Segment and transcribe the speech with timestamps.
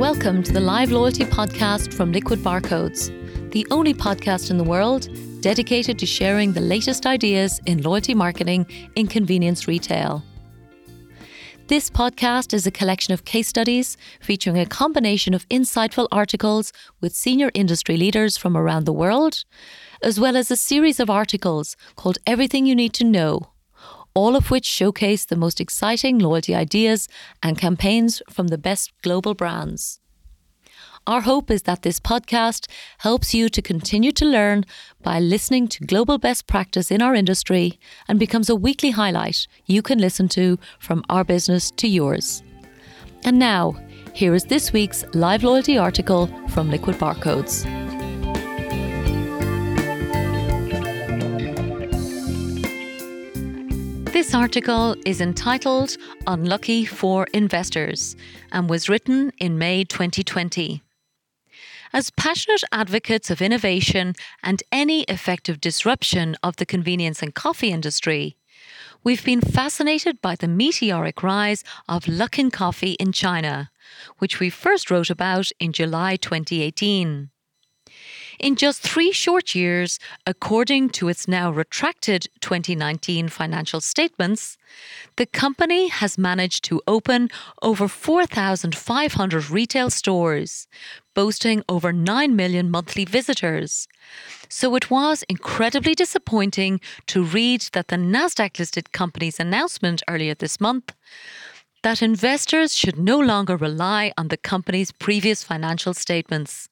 [0.00, 3.10] Welcome to the Live Loyalty podcast from Liquid Barcodes,
[3.50, 5.10] the only podcast in the world
[5.42, 8.64] dedicated to sharing the latest ideas in loyalty marketing
[8.96, 10.24] in convenience retail.
[11.66, 16.72] This podcast is a collection of case studies featuring a combination of insightful articles
[17.02, 19.44] with senior industry leaders from around the world,
[20.02, 23.49] as well as a series of articles called Everything You Need to Know,
[24.20, 27.08] all of which showcase the most exciting loyalty ideas
[27.42, 29.98] and campaigns from the best global brands.
[31.06, 32.66] Our hope is that this podcast
[32.98, 34.66] helps you to continue to learn
[35.02, 39.80] by listening to global best practice in our industry and becomes a weekly highlight you
[39.80, 42.42] can listen to from our business to yours.
[43.24, 43.74] And now,
[44.12, 47.64] here is this week's live loyalty article from Liquid Barcodes.
[54.20, 58.16] This article is entitled Unlucky for Investors
[58.52, 60.82] and was written in May 2020.
[61.94, 68.36] As passionate advocates of innovation and any effective disruption of the convenience and coffee industry,
[69.02, 73.70] we've been fascinated by the meteoric rise of Luckin Coffee in China,
[74.18, 77.30] which we first wrote about in July 2018.
[78.40, 84.56] In just three short years, according to its now retracted 2019 financial statements,
[85.16, 87.28] the company has managed to open
[87.60, 90.66] over 4,500 retail stores,
[91.14, 93.86] boasting over 9 million monthly visitors.
[94.48, 100.58] So it was incredibly disappointing to read that the NASDAQ listed company's announcement earlier this
[100.58, 100.94] month
[101.82, 106.69] that investors should no longer rely on the company's previous financial statements.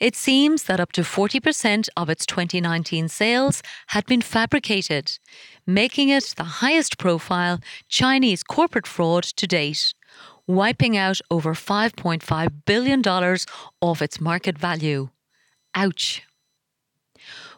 [0.00, 5.18] It seems that up to 40% of its 2019 sales had been fabricated,
[5.66, 9.94] making it the highest profile Chinese corporate fraud to date,
[10.46, 13.02] wiping out over $5.5 billion
[13.80, 15.10] off its market value.
[15.74, 16.22] Ouch.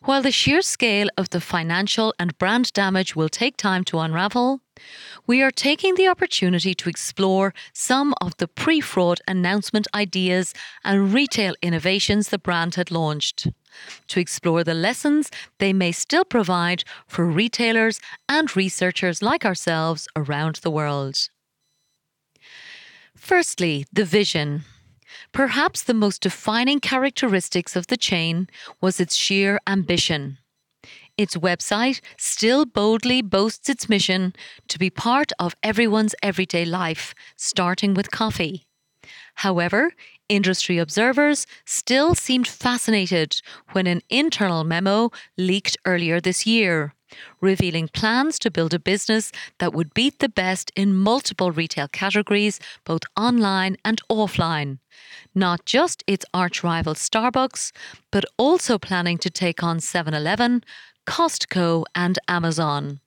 [0.03, 4.61] While the sheer scale of the financial and brand damage will take time to unravel,
[5.27, 10.55] we are taking the opportunity to explore some of the pre fraud announcement ideas
[10.85, 13.49] and retail innovations the brand had launched,
[14.09, 20.57] to explore the lessons they may still provide for retailers and researchers like ourselves around
[20.57, 21.29] the world.
[23.17, 24.65] Firstly, the vision.
[25.33, 28.49] Perhaps the most defining characteristics of the chain
[28.81, 30.39] was its sheer ambition.
[31.17, 34.33] Its website still boldly boasts its mission
[34.69, 38.67] to be part of everyone's everyday life, starting with coffee.
[39.37, 39.93] However,
[40.29, 43.41] industry observers still seemed fascinated
[43.73, 46.95] when an internal memo leaked earlier this year,
[47.41, 52.61] revealing plans to build a business that would beat the best in multiple retail categories,
[52.85, 54.79] both online and offline.
[55.35, 57.73] Not just its arch rival Starbucks,
[58.11, 60.63] but also planning to take on 7 Eleven,
[61.07, 63.01] Costco, and Amazon.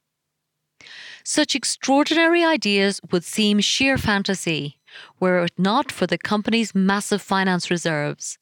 [1.23, 4.79] Such extraordinary ideas would seem sheer fantasy,
[5.19, 8.37] were it not for the company's massive finance reserves,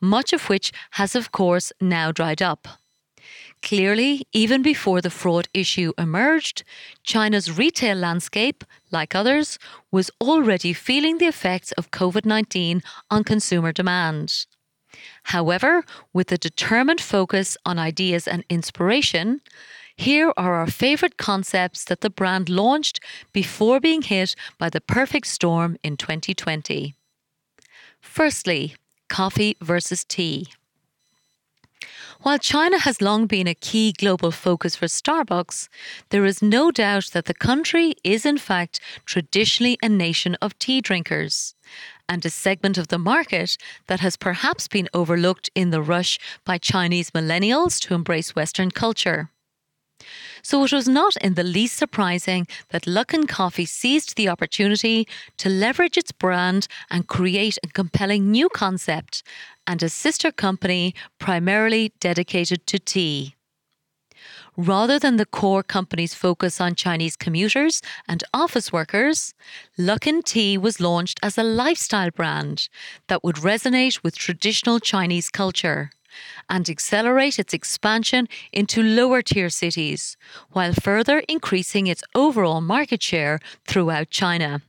[0.00, 2.66] much of which has, of course, now dried up.
[3.64, 6.64] Clearly, even before the fraud issue emerged,
[7.02, 9.58] China's retail landscape, like others,
[9.90, 14.44] was already feeling the effects of COVID 19 on consumer demand.
[15.34, 15.82] However,
[16.12, 19.40] with a determined focus on ideas and inspiration,
[19.96, 23.00] here are our favourite concepts that the brand launched
[23.32, 26.94] before being hit by the perfect storm in 2020.
[27.98, 28.76] Firstly,
[29.08, 30.48] coffee versus tea.
[32.24, 35.68] While China has long been a key global focus for Starbucks,
[36.08, 40.80] there is no doubt that the country is in fact traditionally a nation of tea
[40.80, 41.54] drinkers
[42.08, 43.58] and a segment of the market
[43.88, 49.28] that has perhaps been overlooked in the rush by Chinese millennials to embrace Western culture.
[50.44, 55.08] So it was not in the least surprising that Luckin Coffee seized the opportunity
[55.38, 59.22] to leverage its brand and create a compelling new concept
[59.66, 63.34] and a sister company primarily dedicated to tea.
[64.54, 69.32] Rather than the core company's focus on Chinese commuters and office workers,
[69.78, 72.68] Luckin Tea was launched as a lifestyle brand
[73.08, 75.90] that would resonate with traditional Chinese culture
[76.48, 80.16] and accelerate its expansion into lower tier cities,
[80.50, 84.62] while further increasing its overall market share throughout China.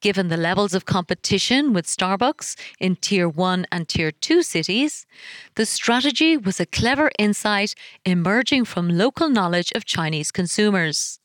[0.00, 5.06] Given the levels of competition with Starbucks in Tier 1 and Tier 2 cities,
[5.54, 7.74] the strategy was a clever insight
[8.04, 11.20] emerging from local knowledge of Chinese consumers.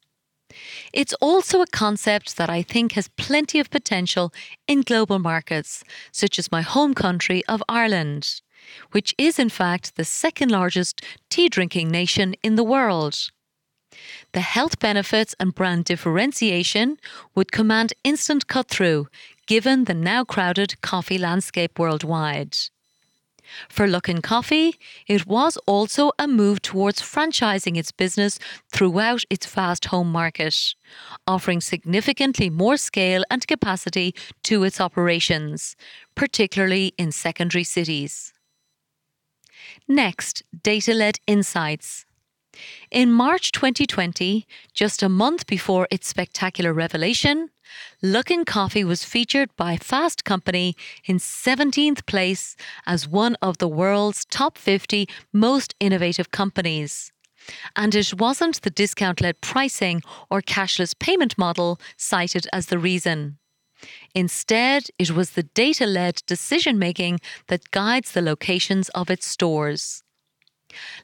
[0.94, 4.31] It's also a concept that I think has plenty of potential
[4.68, 8.42] in global markets, such as my home country of Ireland,
[8.92, 13.31] which is in fact the second largest tea drinking nation in the world.
[14.34, 16.98] The health benefits and brand differentiation
[17.36, 19.08] would command instant cut through,
[19.46, 22.56] given the now crowded coffee landscape worldwide.
[23.69, 24.75] For Luckin Coffee,
[25.08, 28.40] it was also a move towards franchising its business
[28.72, 30.75] throughout its vast home market,
[31.25, 34.13] offering significantly more scale and capacity
[34.44, 35.75] to its operations,
[36.16, 38.34] particularly in secondary cities.
[39.88, 42.06] Next, data led insights.
[42.92, 47.50] In March 2020, just a month before its spectacular revelation,
[48.04, 50.75] Luckin Coffee was featured by Fast Company
[51.06, 52.56] in 17th place
[52.86, 57.12] as one of the world's top 50 most innovative companies.
[57.75, 63.38] And it wasn't the discount led pricing or cashless payment model cited as the reason.
[64.13, 70.03] Instead, it was the data led decision making that guides the locations of its stores.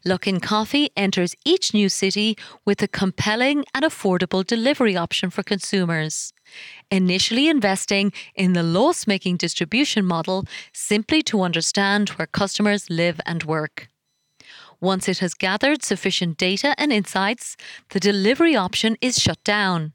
[0.05, 6.33] Luckin Coffee enters each new city with a compelling and affordable delivery option for consumers.
[6.91, 13.43] Initially investing in the loss making distribution model simply to understand where customers live and
[13.43, 13.89] work.
[14.81, 17.55] Once it has gathered sufficient data and insights,
[17.91, 19.93] the delivery option is shut down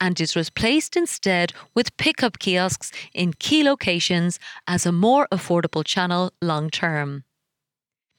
[0.00, 6.32] and is replaced instead with pickup kiosks in key locations as a more affordable channel
[6.40, 7.24] long term.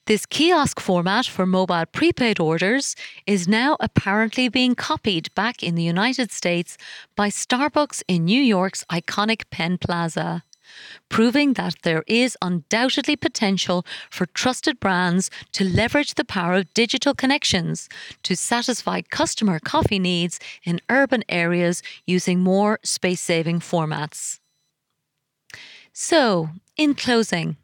[0.06, 2.96] This kiosk format for mobile prepaid orders
[3.26, 6.76] is now apparently being copied back in the United States
[7.14, 10.42] by Starbucks in New York's iconic Penn Plaza,
[11.08, 17.14] proving that there is undoubtedly potential for trusted brands to leverage the power of digital
[17.14, 17.88] connections
[18.22, 24.38] to satisfy customer coffee needs in urban areas using more space saving formats.
[25.92, 27.56] So, in closing,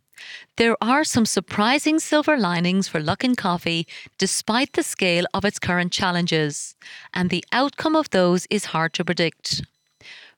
[0.56, 3.86] there are some surprising silver linings for Luckin Coffee
[4.18, 6.74] despite the scale of its current challenges,
[7.12, 9.62] and the outcome of those is hard to predict.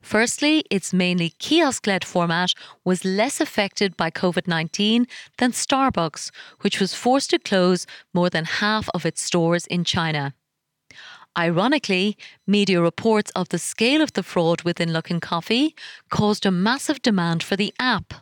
[0.09, 5.05] Firstly, its mainly kiosk led format was less affected by COVID 19
[5.37, 10.33] than Starbucks, which was forced to close more than half of its stores in China.
[11.37, 12.17] Ironically,
[12.47, 15.75] media reports of the scale of the fraud within Luckin Coffee
[16.09, 18.15] caused a massive demand for the app.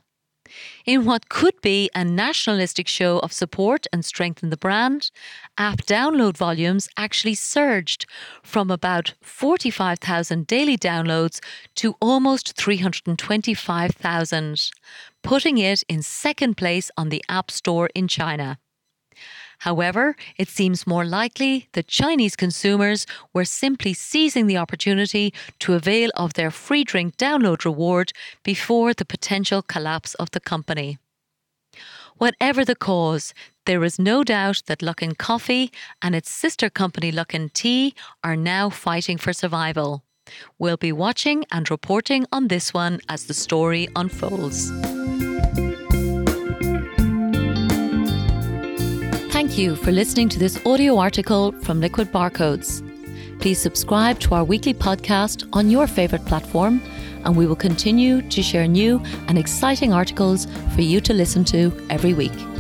[0.85, 5.11] In what could be a nationalistic show of support and strengthen the brand,
[5.57, 8.05] app download volumes actually surged
[8.43, 11.39] from about 45,000 daily downloads
[11.75, 14.71] to almost 325,000,
[15.23, 18.57] putting it in second place on the App Store in China.
[19.59, 26.11] However, it seems more likely that Chinese consumers were simply seizing the opportunity to avail
[26.15, 28.13] of their free drink download reward
[28.43, 30.99] before the potential collapse of the company.
[32.17, 33.33] Whatever the cause,
[33.65, 35.71] there is no doubt that Luckin Coffee
[36.01, 37.93] and its sister company Luckin Tea
[38.23, 40.03] are now fighting for survival.
[40.57, 44.71] We'll be watching and reporting on this one as the story unfolds.
[49.57, 52.83] Thank you for listening to this audio article from Liquid Barcodes.
[53.41, 56.79] Please subscribe to our weekly podcast on your favourite platform,
[57.25, 60.45] and we will continue to share new and exciting articles
[60.75, 62.56] for you to listen to every week.